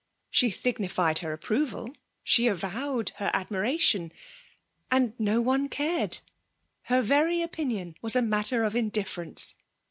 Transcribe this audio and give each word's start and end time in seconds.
She 0.31 0.49
signified 0.49 1.19
her 1.19 1.31
ap 1.31 1.41
proval,— 1.41 1.93
she 2.23 2.47
avowed 2.47 3.09
her 3.17 3.29
admiration;— 3.35 4.11
and 4.91 5.13
no 5.19 5.41
one 5.41 5.69
cared:— 5.69 6.17
^her 6.89 7.03
very 7.03 7.43
opinion 7.43 7.95
was 8.01 8.15
a 8.15 8.23
matter 8.23 8.63
of 8.63 8.75
indifference! 8.75 9.57